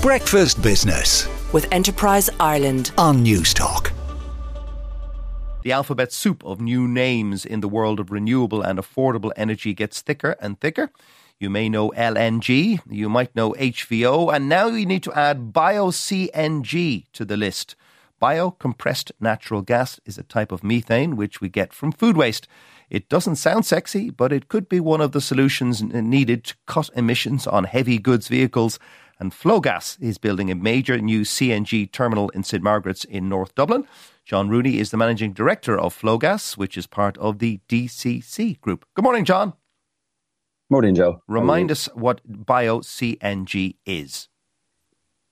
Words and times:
Breakfast 0.00 0.62
Business 0.62 1.26
with 1.52 1.66
Enterprise 1.72 2.30
Ireland. 2.38 2.92
on 2.96 3.24
Newstalk. 3.24 3.90
The 5.64 5.72
alphabet 5.72 6.12
soup 6.12 6.44
of 6.44 6.60
new 6.60 6.86
names 6.86 7.44
in 7.44 7.62
the 7.62 7.68
world 7.68 7.98
of 7.98 8.12
renewable 8.12 8.62
and 8.62 8.78
affordable 8.78 9.32
energy 9.34 9.74
gets 9.74 10.00
thicker 10.00 10.36
and 10.40 10.60
thicker. 10.60 10.92
You 11.40 11.50
may 11.50 11.68
know 11.68 11.90
LNG, 11.96 12.80
you 12.88 13.08
might 13.08 13.34
know 13.34 13.54
HVO, 13.54 14.32
and 14.32 14.48
now 14.48 14.68
you 14.68 14.86
need 14.86 15.02
to 15.02 15.12
add 15.14 15.52
bio-CNG 15.52 17.06
to 17.12 17.24
the 17.24 17.36
list. 17.36 17.74
Bio-compressed 18.20 19.10
natural 19.18 19.62
gas 19.62 19.98
is 20.06 20.16
a 20.16 20.22
type 20.22 20.52
of 20.52 20.62
methane 20.62 21.16
which 21.16 21.40
we 21.40 21.48
get 21.48 21.72
from 21.72 21.90
food 21.90 22.16
waste. 22.16 22.46
It 22.88 23.08
doesn't 23.08 23.36
sound 23.36 23.66
sexy, 23.66 24.10
but 24.10 24.32
it 24.32 24.46
could 24.46 24.68
be 24.68 24.78
one 24.78 25.00
of 25.00 25.10
the 25.10 25.20
solutions 25.20 25.82
needed 25.82 26.44
to 26.44 26.54
cut 26.66 26.88
emissions 26.94 27.48
on 27.48 27.64
heavy 27.64 27.98
goods 27.98 28.28
vehicles. 28.28 28.78
And 29.20 29.32
Flogas 29.32 30.00
is 30.00 30.16
building 30.16 30.50
a 30.50 30.54
major 30.54 30.98
new 30.98 31.22
CNG 31.22 31.90
terminal 31.90 32.28
in 32.30 32.44
St 32.44 32.62
Margaret's 32.62 33.04
in 33.04 33.28
North 33.28 33.54
Dublin. 33.54 33.86
John 34.24 34.48
Rooney 34.48 34.78
is 34.78 34.90
the 34.90 34.96
managing 34.96 35.32
director 35.32 35.78
of 35.78 35.98
Flogas, 35.98 36.56
which 36.56 36.76
is 36.76 36.86
part 36.86 37.18
of 37.18 37.38
the 37.38 37.60
DCC 37.68 38.60
group. 38.60 38.84
Good 38.94 39.02
morning, 39.02 39.24
John. 39.24 39.54
Morning, 40.70 40.94
Joe. 40.94 41.22
Remind 41.26 41.70
us 41.70 41.86
what 41.94 42.20
bio-CNG 42.26 43.76
is. 43.86 44.28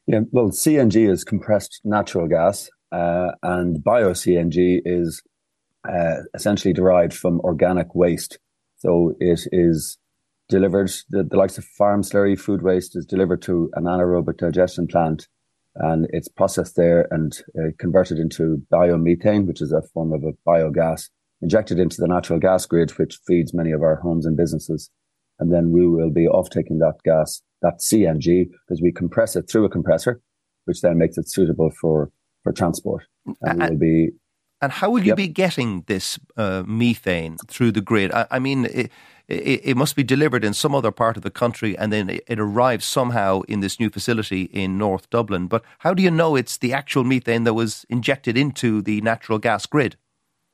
Yeah, 0.06 0.20
well, 0.30 0.48
CNG 0.48 1.08
is 1.10 1.24
compressed 1.24 1.80
natural 1.84 2.26
gas, 2.26 2.70
uh, 2.90 3.32
and 3.42 3.84
bio 3.84 4.12
CNG 4.12 4.80
is 4.84 5.22
uh, 5.86 6.22
essentially 6.34 6.72
derived 6.72 7.12
from 7.12 7.40
organic 7.40 7.94
waste. 7.94 8.38
So 8.78 9.14
it 9.20 9.40
is 9.52 9.98
delivered, 10.48 10.90
the, 11.10 11.24
the 11.24 11.36
likes 11.36 11.58
of 11.58 11.64
farm 11.64 12.02
slurry 12.02 12.38
food 12.38 12.62
waste 12.62 12.96
is 12.96 13.04
delivered 13.04 13.42
to 13.42 13.70
an 13.74 13.84
anaerobic 13.84 14.38
digestion 14.38 14.86
plant, 14.86 15.28
and 15.76 16.06
it's 16.10 16.28
processed 16.28 16.76
there 16.76 17.06
and 17.10 17.42
uh, 17.58 17.68
converted 17.78 18.18
into 18.18 18.62
biomethane, 18.72 19.46
which 19.46 19.60
is 19.60 19.72
a 19.72 19.82
form 19.82 20.12
of 20.12 20.22
a 20.24 20.32
biogas, 20.48 21.10
injected 21.42 21.78
into 21.78 22.00
the 22.00 22.08
natural 22.08 22.38
gas 22.38 22.64
grid, 22.66 22.90
which 22.92 23.18
feeds 23.26 23.52
many 23.52 23.72
of 23.72 23.82
our 23.82 23.96
homes 23.96 24.24
and 24.24 24.36
businesses. 24.36 24.90
And 25.38 25.52
then 25.52 25.70
we 25.70 25.86
will 25.86 26.10
be 26.10 26.26
off 26.26 26.48
taking 26.48 26.78
that 26.78 26.96
gas, 27.04 27.42
that 27.60 27.80
CNG, 27.80 28.48
because 28.66 28.80
we 28.80 28.90
compress 28.90 29.36
it 29.36 29.50
through 29.50 29.66
a 29.66 29.70
compressor, 29.70 30.22
which 30.64 30.80
then 30.80 30.96
makes 30.96 31.18
it 31.18 31.28
suitable 31.28 31.70
for, 31.78 32.10
for 32.42 32.52
transport. 32.52 33.04
And 33.42 33.60
we 33.60 33.68
will 33.68 33.78
be 33.78 34.08
And 34.60 34.72
how 34.72 34.90
will 34.90 35.00
you 35.00 35.08
Yep. 35.08 35.16
be 35.16 35.28
getting 35.28 35.84
this 35.86 36.18
uh, 36.36 36.62
methane 36.66 37.36
through 37.46 37.72
the 37.72 37.80
grid? 37.80 38.10
I, 38.12 38.26
I 38.30 38.38
mean, 38.38 38.64
it, 38.66 38.90
it, 39.28 39.60
it 39.64 39.76
must 39.76 39.96
be 39.96 40.02
delivered 40.02 40.44
in 40.44 40.54
some 40.54 40.74
other 40.74 40.90
part 40.90 41.16
of 41.16 41.22
the 41.22 41.30
country 41.30 41.76
and 41.76 41.92
then 41.92 42.08
it, 42.08 42.24
it 42.26 42.38
arrives 42.38 42.84
somehow 42.84 43.42
in 43.42 43.60
this 43.60 43.78
new 43.78 43.90
facility 43.90 44.42
in 44.44 44.78
North 44.78 45.10
Dublin. 45.10 45.46
But 45.46 45.62
how 45.80 45.94
do 45.94 46.02
you 46.02 46.10
know 46.10 46.36
it's 46.36 46.56
the 46.58 46.72
actual 46.72 47.04
methane 47.04 47.44
that 47.44 47.54
was 47.54 47.84
injected 47.88 48.36
into 48.36 48.80
the 48.82 49.00
natural 49.02 49.38
gas 49.38 49.66
grid? 49.66 49.96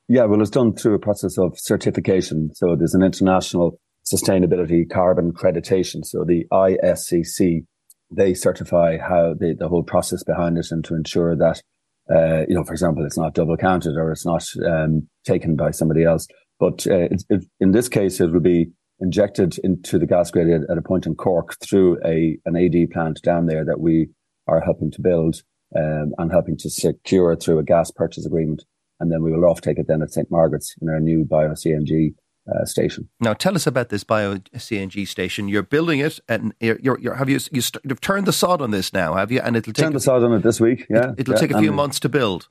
Yeah, 0.09 0.25
well, 0.25 0.41
it's 0.41 0.49
done 0.49 0.75
through 0.75 0.95
a 0.95 0.99
process 0.99 1.37
of 1.37 1.57
certification. 1.57 2.53
So 2.53 2.75
there's 2.75 2.93
an 2.95 3.03
international 3.03 3.79
sustainability 4.05 4.89
carbon 4.89 5.31
accreditation. 5.31 6.03
So 6.03 6.25
the 6.25 6.45
ISCC, 6.51 7.65
they 8.11 8.33
certify 8.33 8.97
how 8.97 9.33
the, 9.33 9.55
the 9.57 9.69
whole 9.69 9.83
process 9.83 10.23
behind 10.23 10.57
it 10.57 10.67
and 10.71 10.83
to 10.85 10.95
ensure 10.95 11.35
that, 11.37 11.61
uh, 12.09 12.45
you 12.47 12.55
know, 12.55 12.63
for 12.63 12.73
example, 12.73 13.05
it's 13.05 13.17
not 13.17 13.33
double 13.33 13.57
counted 13.57 13.95
or 13.95 14.11
it's 14.11 14.25
not 14.25 14.45
um, 14.65 15.07
taken 15.25 15.55
by 15.55 15.71
somebody 15.71 16.03
else. 16.03 16.27
But 16.59 16.85
uh, 16.87 17.07
it, 17.29 17.45
in 17.59 17.71
this 17.71 17.89
case, 17.89 18.19
it 18.19 18.31
will 18.31 18.39
be 18.39 18.71
injected 18.99 19.57
into 19.63 19.99
the 19.99 20.05
gas 20.05 20.31
grid 20.31 20.49
at, 20.49 20.69
at 20.69 20.77
a 20.77 20.81
point 20.81 21.05
in 21.05 21.15
Cork 21.15 21.55
through 21.61 21.97
a 22.05 22.37
an 22.45 22.55
AD 22.55 22.91
plant 22.91 23.21
down 23.23 23.47
there 23.47 23.65
that 23.65 23.79
we 23.79 24.09
are 24.47 24.61
helping 24.61 24.91
to 24.91 25.01
build 25.01 25.41
um, 25.75 26.13
and 26.17 26.31
helping 26.31 26.57
to 26.57 26.69
secure 26.69 27.35
through 27.35 27.59
a 27.59 27.63
gas 27.63 27.91
purchase 27.91 28.25
agreement 28.25 28.63
and 28.99 29.11
then 29.11 29.21
we 29.21 29.31
will 29.31 29.41
offtake 29.41 29.79
it 29.79 29.87
then 29.87 30.01
at 30.01 30.11
St 30.11 30.29
Margaret's 30.31 30.75
in 30.81 30.89
our 30.89 30.99
new 30.99 31.25
bio 31.25 31.49
CNG 31.49 32.13
uh, 32.47 32.65
station. 32.65 33.09
Now, 33.19 33.33
tell 33.33 33.55
us 33.55 33.67
about 33.67 33.89
this 33.89 34.03
bio 34.03 34.37
CNG 34.55 35.07
station. 35.07 35.47
You're 35.47 35.63
building 35.63 35.99
it, 35.99 36.19
and 36.27 36.53
you're, 36.59 36.79
you're, 36.81 36.99
you're 36.99 37.15
have 37.15 37.29
you 37.29 37.39
you 37.51 37.61
st- 37.61 37.83
you've 37.85 38.01
turned 38.01 38.25
the 38.25 38.33
sod 38.33 38.61
on 38.61 38.71
this 38.71 38.93
now, 38.93 39.15
have 39.15 39.31
you? 39.31 39.39
And 39.39 39.55
it'll 39.55 39.73
take 39.73 39.85
Turn 39.85 39.93
the 39.93 39.99
sod 39.99 40.23
on 40.23 40.33
it 40.33 40.43
this 40.43 40.59
week. 40.59 40.85
Yeah, 40.89 41.13
it'll 41.17 41.33
yeah, 41.33 41.39
take 41.39 41.51
a 41.51 41.59
few 41.59 41.71
months 41.71 41.99
to 42.01 42.09
build. 42.09 42.49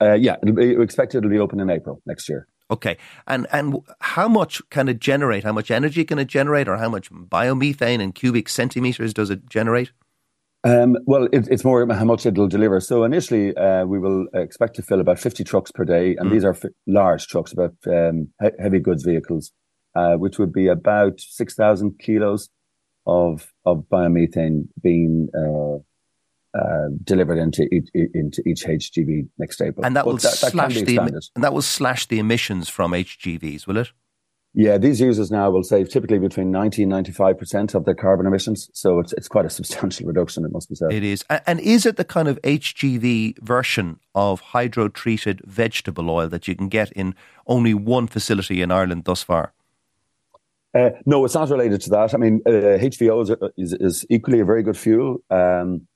Uh, 0.00 0.14
yeah, 0.14 0.36
it'll 0.42 0.54
be, 0.54 0.76
we 0.76 0.82
expect 0.82 1.14
it'll 1.14 1.30
be 1.30 1.38
open 1.38 1.60
in 1.60 1.70
April 1.70 2.00
next 2.06 2.28
year. 2.28 2.46
Okay, 2.70 2.96
and 3.26 3.46
and 3.52 3.76
how 4.00 4.28
much 4.28 4.62
can 4.70 4.88
it 4.88 5.00
generate? 5.00 5.44
How 5.44 5.52
much 5.52 5.70
energy 5.70 6.04
can 6.04 6.18
it 6.18 6.28
generate, 6.28 6.68
or 6.68 6.76
how 6.76 6.88
much 6.88 7.10
biomethane 7.10 8.00
and 8.00 8.14
cubic 8.14 8.48
centimeters 8.48 9.12
does 9.12 9.30
it 9.30 9.48
generate? 9.48 9.92
Um, 10.62 10.96
well, 11.06 11.24
it, 11.32 11.48
it's 11.50 11.64
more 11.64 11.86
how 11.92 12.04
much 12.04 12.26
it'll 12.26 12.48
deliver. 12.48 12.80
So 12.80 13.04
initially, 13.04 13.56
uh, 13.56 13.84
we 13.86 13.98
will 13.98 14.26
expect 14.34 14.76
to 14.76 14.82
fill 14.82 15.00
about 15.00 15.18
50 15.18 15.42
trucks 15.44 15.70
per 15.72 15.84
day, 15.84 16.16
and 16.16 16.28
Mm. 16.28 16.32
these 16.32 16.44
are 16.44 16.50
f- 16.50 16.64
large 16.86 17.26
trucks, 17.28 17.52
about 17.52 17.74
um, 17.86 18.28
he- 18.42 18.50
heavy 18.62 18.78
goods 18.78 19.02
vehicles, 19.02 19.52
uh, 19.94 20.14
which 20.16 20.38
would 20.38 20.52
be 20.52 20.66
about 20.68 21.18
6,000 21.20 21.98
kilos 21.98 22.50
of 23.06 23.50
of 23.64 23.84
biomethane 23.90 24.68
being 24.82 25.28
uh, 25.34 25.76
uh, 26.58 26.88
delivered 27.02 27.38
into 27.38 27.62
each, 27.72 27.88
into 27.94 28.42
each 28.46 28.64
HGV 28.64 29.28
next 29.38 29.62
April. 29.62 29.86
And 29.86 29.96
that 29.96 30.04
But 30.04 30.10
will 30.10 30.18
can 30.18 30.30
slash 30.30 30.74
be 30.74 30.82
the 30.84 30.98
and 31.34 31.42
that 31.44 31.54
will 31.54 31.62
slash 31.62 32.06
the 32.06 32.18
emissions 32.18 32.68
from 32.68 32.92
HGVs, 32.92 33.66
will 33.66 33.78
it? 33.78 33.92
Yeah, 34.52 34.78
these 34.78 35.00
users 35.00 35.30
now 35.30 35.48
will 35.50 35.62
save 35.62 35.90
typically 35.90 36.18
between 36.18 36.50
90 36.50 36.82
and 36.82 36.92
95% 36.92 37.74
of 37.74 37.84
their 37.84 37.94
carbon 37.94 38.26
emissions. 38.26 38.68
So 38.74 38.98
it's, 38.98 39.12
it's 39.12 39.28
quite 39.28 39.46
a 39.46 39.50
substantial 39.50 40.06
reduction, 40.08 40.44
it 40.44 40.50
must 40.52 40.68
be 40.68 40.74
said. 40.74 40.92
It 40.92 41.04
is, 41.04 41.24
and 41.46 41.60
is 41.60 41.86
it 41.86 41.96
the 41.96 42.04
kind 42.04 42.26
of 42.26 42.40
HGV 42.42 43.38
version 43.38 44.00
of 44.14 44.40
hydro 44.40 44.88
treated 44.88 45.40
vegetable 45.44 46.10
oil 46.10 46.28
that 46.28 46.48
you 46.48 46.56
can 46.56 46.68
get 46.68 46.90
in 46.92 47.14
only 47.46 47.74
one 47.74 48.08
facility 48.08 48.60
in 48.60 48.72
Ireland 48.72 49.04
thus 49.04 49.22
far? 49.22 49.52
Uh, 50.74 50.90
no, 51.06 51.24
it's 51.24 51.34
not 51.34 51.50
related 51.50 51.80
to 51.82 51.90
that. 51.90 52.14
I 52.14 52.16
mean, 52.16 52.40
uh, 52.46 52.50
HVO 52.50 53.22
is, 53.22 53.30
is, 53.56 53.72
is 53.80 54.06
equally 54.10 54.40
a 54.40 54.44
very 54.44 54.62
good 54.62 54.76
fuel. 54.76 55.18
Um, 55.30 55.86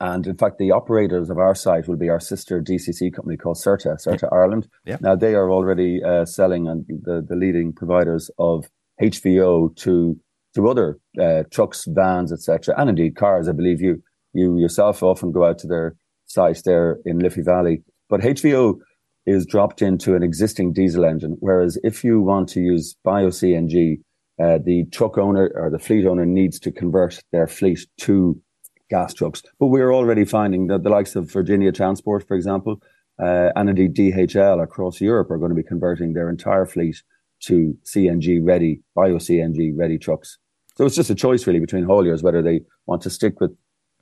and 0.00 0.26
in 0.26 0.36
fact, 0.36 0.58
the 0.58 0.72
operators 0.72 1.30
of 1.30 1.38
our 1.38 1.54
site 1.54 1.86
will 1.86 1.96
be 1.96 2.08
our 2.08 2.20
sister 2.20 2.60
DCC 2.60 3.12
company 3.12 3.36
called 3.36 3.58
Certa, 3.58 3.96
Certa 3.98 4.28
Ireland. 4.32 4.68
Yeah. 4.84 4.96
Now, 5.00 5.14
they 5.14 5.34
are 5.34 5.50
already 5.50 6.02
uh, 6.02 6.24
selling 6.24 6.66
and 6.66 6.84
the, 6.88 7.24
the 7.26 7.36
leading 7.36 7.72
providers 7.72 8.30
of 8.38 8.66
HVO 9.00 9.76
to 9.76 10.18
to 10.54 10.68
other 10.68 10.98
uh, 11.20 11.42
trucks, 11.50 11.84
vans, 11.86 12.32
etc., 12.32 12.74
and 12.78 12.88
indeed 12.88 13.14
cars. 13.14 13.48
I 13.48 13.52
believe 13.52 13.80
you 13.80 14.02
you 14.32 14.58
yourself 14.58 15.02
often 15.02 15.30
go 15.30 15.44
out 15.44 15.58
to 15.58 15.66
their 15.66 15.96
site 16.26 16.62
there 16.64 16.98
in 17.04 17.18
Liffey 17.18 17.42
Valley. 17.42 17.82
But 18.08 18.20
HVO 18.20 18.78
is 19.26 19.46
dropped 19.46 19.82
into 19.82 20.14
an 20.14 20.22
existing 20.22 20.72
diesel 20.72 21.04
engine, 21.04 21.36
whereas 21.40 21.78
if 21.82 22.04
you 22.04 22.20
want 22.20 22.48
to 22.50 22.60
use 22.60 22.96
bio 23.04 23.28
CNG, 23.28 24.00
uh, 24.42 24.58
the 24.64 24.84
truck 24.92 25.18
owner 25.18 25.50
or 25.54 25.70
the 25.70 25.78
fleet 25.78 26.06
owner 26.06 26.26
needs 26.26 26.58
to 26.60 26.70
convert 26.70 27.20
their 27.32 27.46
fleet 27.46 27.80
to 27.98 28.40
gas 28.88 29.14
trucks. 29.14 29.42
But 29.58 29.66
we're 29.66 29.92
already 29.92 30.24
finding 30.24 30.68
that 30.68 30.82
the 30.82 30.90
likes 30.90 31.16
of 31.16 31.30
Virginia 31.30 31.72
Transport, 31.72 32.26
for 32.26 32.36
example, 32.36 32.80
uh, 33.18 33.50
and 33.56 33.70
indeed 33.70 33.94
DHL 33.94 34.62
across 34.62 35.00
Europe 35.00 35.30
are 35.30 35.38
going 35.38 35.50
to 35.50 35.56
be 35.56 35.62
converting 35.62 36.12
their 36.12 36.28
entire 36.28 36.66
fleet 36.66 37.02
to 37.40 37.76
CNG 37.84 38.40
ready, 38.42 38.82
bio 38.94 39.16
CNG 39.16 39.72
ready 39.74 39.98
trucks. 39.98 40.38
So 40.76 40.84
it's 40.84 40.96
just 40.96 41.10
a 41.10 41.14
choice 41.14 41.46
really 41.46 41.60
between 41.60 41.84
hauliers 41.84 42.22
whether 42.22 42.42
they 42.42 42.60
want 42.86 43.02
to 43.02 43.10
stick 43.10 43.40
with 43.40 43.56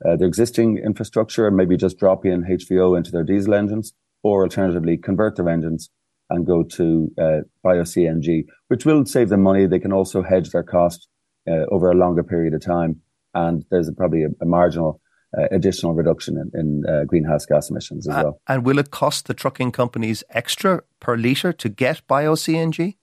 uh, 0.05 0.17
their 0.17 0.27
existing 0.27 0.77
infrastructure 0.77 1.47
and 1.47 1.55
maybe 1.55 1.77
just 1.77 1.97
drop 1.97 2.25
in 2.25 2.43
HVO 2.43 2.97
into 2.97 3.11
their 3.11 3.23
diesel 3.23 3.53
engines, 3.53 3.93
or 4.23 4.43
alternatively 4.43 4.97
convert 4.97 5.37
their 5.37 5.47
engines 5.47 5.89
and 6.29 6.45
go 6.45 6.63
to 6.63 7.11
uh, 7.17 7.39
bio 7.63 7.83
CNG, 7.83 8.45
which 8.67 8.85
will 8.85 9.05
save 9.05 9.29
them 9.29 9.43
money. 9.43 9.67
They 9.67 9.79
can 9.79 9.93
also 9.93 10.21
hedge 10.21 10.49
their 10.49 10.63
cost 10.63 11.07
uh, 11.47 11.65
over 11.71 11.91
a 11.91 11.95
longer 11.95 12.23
period 12.23 12.53
of 12.53 12.61
time, 12.61 13.01
and 13.35 13.63
there's 13.69 13.91
probably 13.95 14.23
a, 14.23 14.29
a 14.41 14.45
marginal 14.45 14.99
uh, 15.37 15.47
additional 15.51 15.93
reduction 15.93 16.37
in, 16.37 16.59
in 16.59 16.83
uh, 16.87 17.03
greenhouse 17.03 17.45
gas 17.45 17.69
emissions 17.69 18.07
as 18.07 18.15
well. 18.15 18.39
and 18.47 18.65
will 18.65 18.79
it 18.79 18.89
cost 18.89 19.27
the 19.27 19.33
trucking 19.33 19.71
companies 19.71 20.23
extra 20.29 20.81
per 20.99 21.17
litre 21.17 21.53
to 21.53 21.69
get 21.69 22.05
bio 22.07 22.35
CNG? 22.35 22.95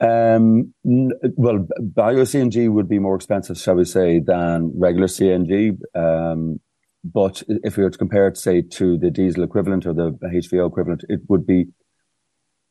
Um, 0.00 0.74
n- 0.86 1.12
well, 1.36 1.66
bio 1.80 2.22
CNG 2.22 2.70
would 2.70 2.88
be 2.88 2.98
more 2.98 3.16
expensive, 3.16 3.58
shall 3.58 3.74
we 3.74 3.84
say, 3.84 4.20
than 4.20 4.72
regular 4.74 5.08
CNG. 5.08 5.78
Um, 5.94 6.60
but 7.04 7.42
if 7.48 7.76
we 7.76 7.84
were 7.84 7.90
to 7.90 7.98
compare 7.98 8.28
it, 8.28 8.36
say, 8.36 8.62
to 8.62 8.98
the 8.98 9.10
diesel 9.10 9.42
equivalent 9.44 9.86
or 9.86 9.94
the 9.94 10.18
HVO 10.22 10.68
equivalent, 10.68 11.04
it 11.08 11.20
would 11.28 11.46
be, 11.46 11.66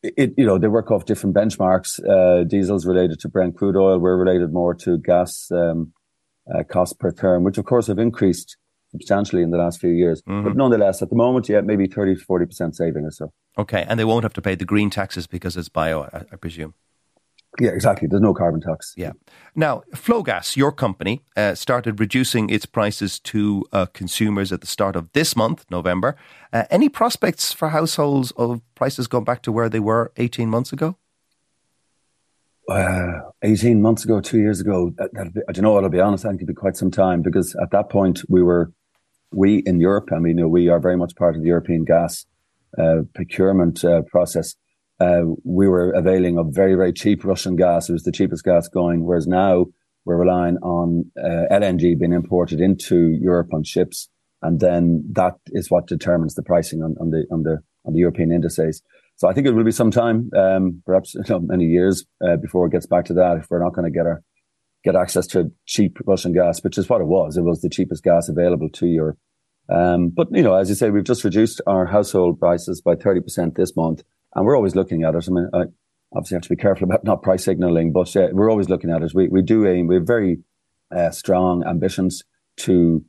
it, 0.02 0.32
you 0.36 0.46
know, 0.46 0.58
they 0.58 0.68
work 0.68 0.90
off 0.90 1.06
different 1.06 1.34
benchmarks. 1.34 1.98
Uh, 2.06 2.44
diesel's 2.44 2.86
related 2.86 3.18
to 3.20 3.28
Brent 3.28 3.56
crude 3.56 3.76
oil. 3.76 3.98
We're 3.98 4.16
related 4.16 4.52
more 4.52 4.74
to 4.74 4.98
gas, 4.98 5.50
um, 5.50 5.92
uh, 6.54 6.62
cost 6.64 6.98
per 6.98 7.12
therm, 7.12 7.42
which 7.42 7.58
of 7.58 7.64
course 7.64 7.86
have 7.86 7.98
increased 7.98 8.56
substantially 8.90 9.42
in 9.42 9.50
the 9.50 9.58
last 9.58 9.80
few 9.80 9.90
years. 9.90 10.22
But 10.26 10.56
nonetheless, 10.56 11.02
at 11.02 11.10
the 11.10 11.16
moment, 11.16 11.48
yeah, 11.48 11.60
maybe 11.60 11.86
30 11.86 12.16
to 12.16 12.24
40% 12.24 12.74
saving 12.74 13.04
or 13.04 13.10
so. 13.10 13.32
Okay, 13.58 13.84
and 13.88 13.98
they 14.00 14.04
won't 14.04 14.24
have 14.24 14.32
to 14.34 14.42
pay 14.42 14.54
the 14.54 14.64
green 14.64 14.88
taxes 14.88 15.26
because 15.26 15.56
it's 15.56 15.68
bio, 15.68 16.04
I, 16.04 16.24
I 16.32 16.36
presume. 16.36 16.74
Yeah, 17.60 17.70
exactly. 17.70 18.06
There's 18.08 18.22
no 18.22 18.34
carbon 18.34 18.60
tax. 18.60 18.94
Yeah. 18.96 19.12
Now, 19.56 19.82
Flogas, 19.92 20.56
your 20.56 20.70
company, 20.70 21.22
uh, 21.36 21.54
started 21.54 21.98
reducing 21.98 22.50
its 22.50 22.66
prices 22.66 23.18
to 23.20 23.64
uh, 23.72 23.86
consumers 23.86 24.52
at 24.52 24.60
the 24.60 24.66
start 24.66 24.94
of 24.94 25.10
this 25.12 25.34
month, 25.34 25.64
November. 25.70 26.14
Uh, 26.52 26.64
any 26.70 26.88
prospects 26.88 27.52
for 27.52 27.70
households 27.70 28.30
of 28.32 28.60
prices 28.74 29.08
going 29.08 29.24
back 29.24 29.42
to 29.42 29.52
where 29.52 29.68
they 29.68 29.80
were 29.80 30.12
18 30.18 30.48
months 30.48 30.72
ago? 30.72 30.96
Uh, 32.68 33.20
18 33.42 33.80
months 33.80 34.04
ago, 34.04 34.20
two 34.20 34.38
years 34.38 34.60
ago, 34.60 34.92
that, 34.98 35.10
be, 35.32 35.40
I 35.48 35.52
don't 35.52 35.64
know, 35.64 35.76
I'll 35.76 35.88
be 35.88 36.00
honest, 36.00 36.24
I 36.24 36.28
think 36.28 36.40
it'd 36.40 36.48
be 36.48 36.54
quite 36.54 36.76
some 36.76 36.90
time 36.90 37.22
because 37.22 37.56
at 37.62 37.70
that 37.70 37.88
point 37.88 38.20
we 38.28 38.42
were, 38.42 38.70
we 39.32 39.62
in 39.64 39.80
Europe, 39.80 40.10
I 40.14 40.18
mean, 40.18 40.36
you 40.36 40.44
know, 40.44 40.48
we 40.48 40.68
are 40.68 40.78
very 40.78 40.96
much 40.96 41.16
part 41.16 41.34
of 41.34 41.42
the 41.42 41.48
European 41.48 41.84
gas 41.84 42.26
uh, 42.78 43.02
procurement 43.14 43.84
uh, 43.84 44.02
process 44.02 44.54
uh, 45.00 45.22
we 45.44 45.68
were 45.68 45.92
availing 45.92 46.38
of 46.38 46.48
very, 46.48 46.74
very 46.74 46.92
cheap 46.92 47.24
Russian 47.24 47.56
gas. 47.56 47.88
It 47.88 47.92
was 47.92 48.02
the 48.02 48.12
cheapest 48.12 48.44
gas 48.44 48.68
going. 48.68 49.04
Whereas 49.04 49.26
now 49.26 49.66
we're 50.04 50.16
relying 50.16 50.56
on 50.58 51.10
uh, 51.16 51.46
LNG 51.52 51.98
being 51.98 52.12
imported 52.12 52.60
into 52.60 53.16
Europe 53.20 53.54
on 53.54 53.62
ships. 53.62 54.08
And 54.42 54.60
then 54.60 55.04
that 55.12 55.34
is 55.48 55.70
what 55.70 55.86
determines 55.86 56.34
the 56.34 56.42
pricing 56.42 56.82
on, 56.82 56.96
on 57.00 57.10
the, 57.10 57.26
on 57.30 57.42
the, 57.42 57.58
on 57.84 57.92
the 57.92 58.00
European 58.00 58.32
indices. 58.32 58.82
So 59.18 59.28
I 59.28 59.34
think 59.34 59.46
it 59.46 59.52
will 59.52 59.64
be 59.64 59.72
some 59.72 59.90
time, 59.90 60.30
um, 60.36 60.82
perhaps 60.86 61.14
you 61.14 61.22
know, 61.28 61.40
many 61.40 61.66
years, 61.66 62.04
uh, 62.26 62.36
before 62.36 62.66
it 62.66 62.72
gets 62.72 62.86
back 62.86 63.04
to 63.06 63.14
that. 63.14 63.36
If 63.36 63.50
we're 63.50 63.62
not 63.62 63.74
going 63.74 63.84
to 63.84 63.96
get 63.96 64.06
our, 64.06 64.22
get 64.84 64.96
access 64.96 65.26
to 65.28 65.52
cheap 65.66 65.98
Russian 66.06 66.32
gas, 66.32 66.62
which 66.62 66.78
is 66.78 66.88
what 66.88 67.00
it 67.00 67.06
was. 67.06 67.36
It 67.36 67.42
was 67.42 67.60
the 67.60 67.68
cheapest 67.68 68.02
gas 68.02 68.28
available 68.28 68.70
to 68.70 68.86
Europe. 68.86 69.18
Um, 69.68 70.08
but 70.08 70.28
you 70.32 70.42
know, 70.42 70.54
as 70.54 70.70
you 70.70 70.74
say, 70.74 70.90
we've 70.90 71.04
just 71.04 71.24
reduced 71.24 71.60
our 71.66 71.84
household 71.84 72.40
prices 72.40 72.80
by 72.80 72.94
30% 72.94 73.54
this 73.54 73.76
month 73.76 74.02
and 74.34 74.46
we're 74.46 74.56
always 74.56 74.76
looking 74.76 75.04
at 75.04 75.14
it. 75.14 75.28
I 75.28 75.32
mean, 75.32 75.50
I 75.52 75.64
obviously 76.14 76.36
have 76.36 76.42
to 76.42 76.48
be 76.48 76.56
careful 76.56 76.84
about 76.84 77.04
not 77.04 77.22
price 77.22 77.44
signaling, 77.44 77.92
but 77.92 78.14
uh, 78.16 78.28
we're 78.32 78.50
always 78.50 78.68
looking 78.68 78.90
at 78.90 79.02
it. 79.02 79.12
We 79.14 79.28
we 79.28 79.42
do 79.42 79.66
aim. 79.66 79.86
We 79.86 79.96
have 79.96 80.06
very 80.06 80.38
uh, 80.94 81.10
strong 81.10 81.64
ambitions 81.66 82.22
to 82.58 83.04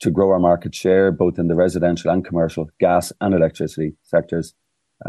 to 0.00 0.10
grow 0.10 0.30
our 0.30 0.40
market 0.40 0.74
share 0.74 1.12
both 1.12 1.38
in 1.38 1.46
the 1.46 1.54
residential 1.54 2.10
and 2.10 2.24
commercial 2.24 2.68
gas 2.80 3.12
and 3.20 3.34
electricity 3.34 3.94
sectors. 4.02 4.54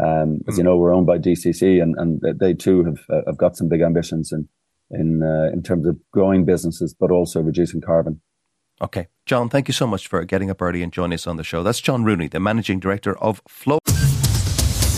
Um, 0.02 0.40
as 0.48 0.58
you 0.58 0.64
know, 0.64 0.76
we're 0.76 0.92
owned 0.92 1.06
by 1.06 1.18
DCC, 1.18 1.82
and, 1.82 1.94
and 1.98 2.20
they 2.40 2.54
too 2.54 2.84
have 2.84 2.98
uh, 3.08 3.22
have 3.26 3.36
got 3.36 3.56
some 3.56 3.68
big 3.68 3.80
ambitions 3.80 4.32
in 4.32 4.48
in 4.90 5.22
uh, 5.22 5.50
in 5.52 5.62
terms 5.62 5.86
of 5.86 5.98
growing 6.10 6.44
businesses, 6.44 6.94
but 6.98 7.10
also 7.10 7.40
reducing 7.40 7.80
carbon. 7.80 8.20
Okay, 8.82 9.06
John, 9.24 9.48
thank 9.48 9.68
you 9.68 9.74
so 9.74 9.86
much 9.86 10.08
for 10.08 10.24
getting 10.24 10.50
up 10.50 10.60
early 10.60 10.82
and 10.82 10.92
joining 10.92 11.14
us 11.14 11.26
on 11.26 11.36
the 11.36 11.44
show. 11.44 11.62
That's 11.62 11.80
John 11.80 12.04
Rooney, 12.04 12.28
the 12.28 12.40
managing 12.40 12.80
director 12.80 13.16
of 13.18 13.40
Flow. 13.48 13.78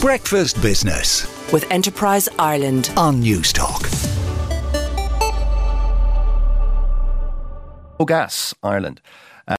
Breakfast 0.00 0.60
Business 0.62 1.26
with 1.52 1.70
Enterprise 1.70 2.28
Ireland 2.38 2.90
on 2.96 3.22
Newstalk. 3.22 3.82
Gas 8.06 8.54
Ireland. 8.62 9.00